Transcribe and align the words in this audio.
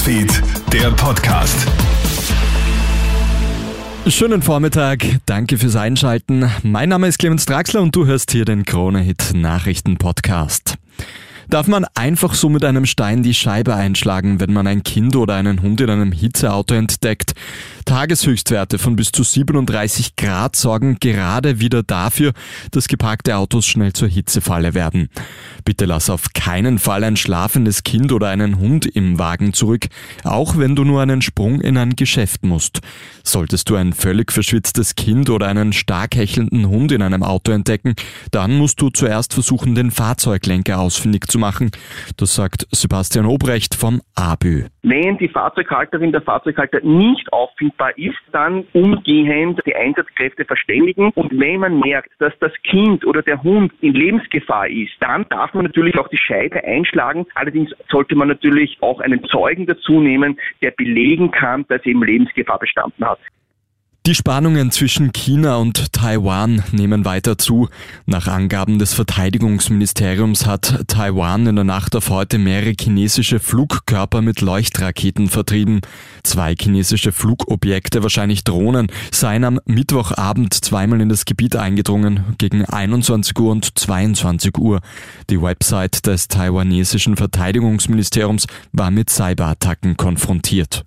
Newsfeed, 0.00 0.42
der 0.72 0.90
Podcast. 0.92 1.68
Schönen 4.06 4.40
Vormittag, 4.40 5.04
danke 5.26 5.58
fürs 5.58 5.76
Einschalten. 5.76 6.50
Mein 6.62 6.88
Name 6.88 7.06
ist 7.06 7.18
Clemens 7.18 7.44
Draxler 7.44 7.82
und 7.82 7.94
du 7.94 8.06
hörst 8.06 8.30
hier 8.30 8.46
den 8.46 8.64
Krone-Hit 8.64 9.32
Nachrichten-Podcast. 9.34 10.78
Darf 11.50 11.66
man 11.66 11.84
einfach 11.94 12.32
so 12.32 12.48
mit 12.48 12.64
einem 12.64 12.86
Stein 12.86 13.22
die 13.22 13.34
Scheibe 13.34 13.74
einschlagen, 13.74 14.40
wenn 14.40 14.54
man 14.54 14.66
ein 14.66 14.84
Kind 14.84 15.16
oder 15.16 15.34
einen 15.34 15.60
Hund 15.60 15.82
in 15.82 15.90
einem 15.90 16.12
Hitzeauto 16.12 16.74
entdeckt? 16.74 17.34
Tageshöchstwerte 17.90 18.78
von 18.78 18.94
bis 18.94 19.10
zu 19.10 19.24
37 19.24 20.14
Grad 20.14 20.54
sorgen 20.54 20.98
gerade 21.00 21.58
wieder 21.58 21.82
dafür, 21.82 22.34
dass 22.70 22.86
geparkte 22.86 23.36
Autos 23.36 23.66
schnell 23.66 23.92
zur 23.92 24.06
Hitzefalle 24.06 24.74
werden. 24.74 25.08
Bitte 25.64 25.86
lass 25.86 26.08
auf 26.08 26.32
keinen 26.32 26.78
Fall 26.78 27.02
ein 27.02 27.16
schlafendes 27.16 27.82
Kind 27.82 28.12
oder 28.12 28.28
einen 28.28 28.60
Hund 28.60 28.86
im 28.86 29.18
Wagen 29.18 29.52
zurück, 29.54 29.86
auch 30.22 30.56
wenn 30.56 30.76
du 30.76 30.84
nur 30.84 31.02
einen 31.02 31.20
Sprung 31.20 31.60
in 31.60 31.76
ein 31.76 31.96
Geschäft 31.96 32.44
musst. 32.44 32.78
Solltest 33.24 33.68
du 33.68 33.74
ein 33.74 33.92
völlig 33.92 34.30
verschwitztes 34.30 34.94
Kind 34.94 35.28
oder 35.28 35.48
einen 35.48 35.72
stark 35.72 36.14
hechelnden 36.14 36.68
Hund 36.68 36.92
in 36.92 37.02
einem 37.02 37.24
Auto 37.24 37.50
entdecken, 37.50 37.96
dann 38.30 38.56
musst 38.56 38.80
du 38.80 38.90
zuerst 38.90 39.34
versuchen, 39.34 39.74
den 39.74 39.90
Fahrzeuglenker 39.90 40.78
ausfindig 40.78 41.26
zu 41.26 41.40
machen. 41.40 41.72
Das 42.16 42.36
sagt 42.36 42.68
Sebastian 42.70 43.26
Obrecht 43.26 43.74
vom 43.74 44.00
ABÜ. 44.14 44.66
Wenn 44.82 45.18
die 45.18 45.28
Fahrzeughalterin 45.28 46.12
der 46.12 46.22
Fahrzeughalter 46.22 46.80
nicht 46.82 47.32
auffindbar 47.32 47.79
ist, 47.88 48.18
dann 48.32 48.66
umgehend 48.72 49.60
die 49.66 49.74
Einsatzkräfte 49.74 50.44
verständigen. 50.44 51.10
Und 51.14 51.38
wenn 51.38 51.60
man 51.60 51.80
merkt, 51.80 52.10
dass 52.18 52.32
das 52.40 52.52
Kind 52.62 53.06
oder 53.06 53.22
der 53.22 53.42
Hund 53.42 53.72
in 53.80 53.94
Lebensgefahr 53.94 54.68
ist, 54.68 54.92
dann 55.00 55.26
darf 55.30 55.54
man 55.54 55.64
natürlich 55.64 55.98
auch 55.98 56.08
die 56.08 56.18
Scheibe 56.18 56.62
einschlagen. 56.62 57.26
Allerdings 57.34 57.70
sollte 57.90 58.14
man 58.14 58.28
natürlich 58.28 58.76
auch 58.80 59.00
einen 59.00 59.24
Zeugen 59.24 59.66
dazu 59.66 60.00
nehmen, 60.00 60.38
der 60.62 60.72
belegen 60.72 61.30
kann, 61.30 61.64
dass 61.68 61.84
eben 61.86 62.02
Lebensgefahr 62.02 62.58
bestanden 62.58 63.04
hat. 63.04 63.18
Die 64.06 64.14
Spannungen 64.14 64.70
zwischen 64.70 65.12
China 65.12 65.56
und 65.56 65.92
Taiwan 65.92 66.64
nehmen 66.72 67.04
weiter 67.04 67.36
zu. 67.36 67.68
Nach 68.06 68.28
Angaben 68.28 68.78
des 68.78 68.94
Verteidigungsministeriums 68.94 70.46
hat 70.46 70.84
Taiwan 70.88 71.46
in 71.46 71.56
der 71.56 71.66
Nacht 71.66 71.94
auf 71.94 72.08
heute 72.08 72.38
mehrere 72.38 72.72
chinesische 72.80 73.40
Flugkörper 73.40 74.22
mit 74.22 74.40
Leuchtraketen 74.40 75.28
vertrieben. 75.28 75.82
Zwei 76.22 76.54
chinesische 76.58 77.12
Flugobjekte, 77.12 78.02
wahrscheinlich 78.02 78.42
Drohnen, 78.42 78.86
seien 79.12 79.44
am 79.44 79.60
Mittwochabend 79.66 80.54
zweimal 80.54 81.02
in 81.02 81.10
das 81.10 81.26
Gebiet 81.26 81.54
eingedrungen, 81.56 82.36
gegen 82.38 82.64
21 82.64 83.38
Uhr 83.38 83.52
und 83.52 83.78
22 83.78 84.56
Uhr. 84.56 84.80
Die 85.28 85.42
Website 85.42 86.06
des 86.06 86.28
taiwanesischen 86.28 87.18
Verteidigungsministeriums 87.18 88.46
war 88.72 88.90
mit 88.90 89.10
Cyberattacken 89.10 89.98
konfrontiert. 89.98 90.86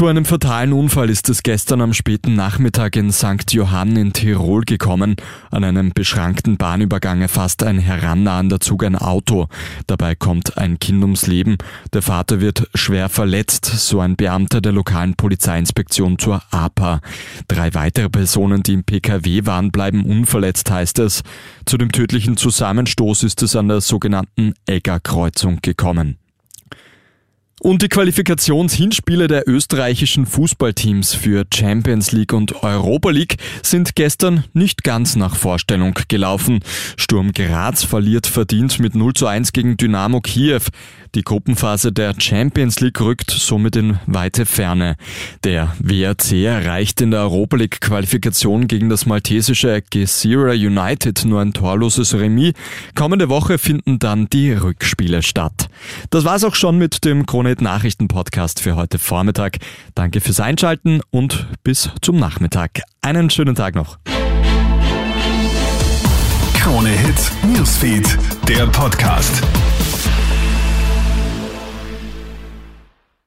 Zu 0.00 0.06
einem 0.06 0.24
fatalen 0.24 0.72
Unfall 0.72 1.10
ist 1.10 1.28
es 1.28 1.42
gestern 1.42 1.82
am 1.82 1.92
späten 1.92 2.32
Nachmittag 2.32 2.96
in 2.96 3.12
St. 3.12 3.52
Johann 3.52 3.98
in 3.98 4.14
Tirol 4.14 4.62
gekommen. 4.62 5.16
An 5.50 5.62
einem 5.62 5.92
beschrankten 5.92 6.56
Bahnübergang 6.56 7.20
erfasst 7.20 7.62
ein 7.62 7.78
herannahender 7.78 8.60
Zug 8.60 8.82
ein 8.82 8.96
Auto. 8.96 9.48
Dabei 9.86 10.14
kommt 10.14 10.56
ein 10.56 10.78
Kind 10.78 11.02
ums 11.02 11.26
Leben. 11.26 11.58
Der 11.92 12.00
Vater 12.00 12.40
wird 12.40 12.66
schwer 12.74 13.10
verletzt, 13.10 13.66
so 13.66 14.00
ein 14.00 14.16
Beamter 14.16 14.62
der 14.62 14.72
lokalen 14.72 15.16
Polizeiinspektion 15.16 16.18
zur 16.18 16.40
APA. 16.50 17.02
Drei 17.46 17.74
weitere 17.74 18.08
Personen, 18.08 18.62
die 18.62 18.72
im 18.72 18.84
PKW 18.84 19.44
waren, 19.44 19.70
bleiben 19.70 20.06
unverletzt, 20.06 20.70
heißt 20.70 20.98
es. 21.00 21.22
Zu 21.66 21.76
dem 21.76 21.92
tödlichen 21.92 22.38
Zusammenstoß 22.38 23.22
ist 23.22 23.42
es 23.42 23.54
an 23.54 23.68
der 23.68 23.82
sogenannten 23.82 24.54
Egger-Kreuzung 24.64 25.58
gekommen. 25.60 26.19
Und 27.62 27.82
die 27.82 27.88
Qualifikationshinspiele 27.88 29.28
der 29.28 29.46
österreichischen 29.46 30.24
Fußballteams 30.24 31.12
für 31.12 31.44
Champions 31.52 32.10
League 32.10 32.32
und 32.32 32.62
Europa 32.62 33.10
League 33.10 33.36
sind 33.62 33.94
gestern 33.94 34.44
nicht 34.54 34.82
ganz 34.82 35.14
nach 35.14 35.36
Vorstellung 35.36 35.92
gelaufen. 36.08 36.60
Sturm 36.96 37.32
Graz 37.32 37.84
verliert 37.84 38.26
verdient 38.26 38.78
mit 38.78 38.94
0 38.94 39.12
zu 39.12 39.26
1 39.26 39.52
gegen 39.52 39.76
Dynamo 39.76 40.22
Kiew. 40.22 40.62
Die 41.14 41.22
Gruppenphase 41.22 41.92
der 41.92 42.14
Champions 42.18 42.78
League 42.80 43.00
rückt 43.00 43.32
somit 43.32 43.74
in 43.74 43.98
weite 44.06 44.46
Ferne. 44.46 44.94
Der 45.42 45.74
WRC 45.80 46.44
erreicht 46.44 47.00
in 47.00 47.10
der 47.10 47.20
Europa 47.20 47.56
League 47.56 47.80
Qualifikation 47.80 48.68
gegen 48.68 48.88
das 48.88 49.06
maltesische 49.06 49.82
Gesira 49.90 50.52
United 50.52 51.24
nur 51.24 51.40
ein 51.40 51.52
torloses 51.52 52.14
Remis. 52.14 52.52
Kommende 52.94 53.28
Woche 53.28 53.58
finden 53.58 53.98
dann 53.98 54.28
die 54.30 54.52
Rückspiele 54.52 55.22
statt. 55.22 55.68
Das 56.10 56.24
war's 56.24 56.44
auch 56.44 56.54
schon 56.54 56.78
mit 56.78 57.04
dem 57.04 57.26
Kronet 57.26 57.60
Nachrichten 57.60 58.06
Podcast 58.06 58.60
für 58.60 58.76
heute 58.76 59.00
Vormittag. 59.00 59.58
Danke 59.96 60.20
fürs 60.20 60.38
Einschalten 60.38 61.00
und 61.10 61.48
bis 61.64 61.90
zum 62.02 62.18
Nachmittag. 62.18 62.82
Einen 63.02 63.30
schönen 63.30 63.56
Tag 63.56 63.74
noch. 63.74 63.98
Krone 66.54 66.90
Hits, 66.90 67.32
Newsfeed, 67.42 68.18
der 68.46 68.66
Podcast. 68.66 69.42